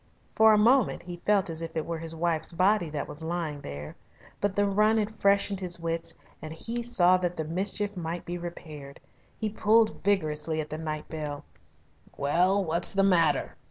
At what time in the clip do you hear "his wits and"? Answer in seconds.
5.59-6.51